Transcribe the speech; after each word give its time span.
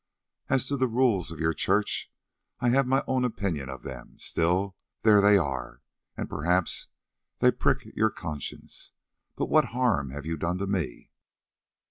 As 0.49 0.65
to 0.67 0.77
the 0.77 0.87
rules 0.87 1.29
of 1.29 1.39
your 1.39 1.53
Church, 1.53 2.11
I 2.59 2.69
have 2.69 2.87
my 2.87 3.03
own 3.05 3.23
opinion 3.23 3.69
of 3.69 3.83
them. 3.83 4.17
Still, 4.17 4.75
there 5.03 5.21
they 5.21 5.37
are, 5.37 5.83
and 6.17 6.27
perhaps 6.27 6.87
they 7.37 7.51
prick 7.51 7.85
your 7.95 8.09
conscience. 8.09 8.93
But 9.35 9.45
what 9.47 9.65
harm 9.77 10.09
have 10.09 10.25
you 10.25 10.37
done 10.37 10.57
to 10.57 10.65
me?" 10.65 11.11